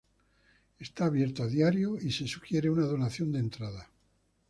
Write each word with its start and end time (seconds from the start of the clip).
Está 0.79 1.05
abierto 1.05 1.43
a 1.43 1.47
diario 1.47 1.95
y 1.95 2.11
se 2.11 2.27
sugiere 2.27 2.71
una 2.71 2.87
donación 2.87 3.31
de 3.31 3.37
entrada. 3.37 3.87